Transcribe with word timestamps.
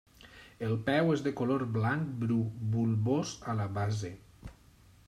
El 0.67 0.71
peu 0.87 1.11
és 1.17 1.21
de 1.27 1.33
color 1.41 1.65
blanc 1.75 2.17
bru, 2.25 2.39
bulbós 2.79 3.37
a 3.53 3.57
la 3.63 3.71
base. 3.79 4.15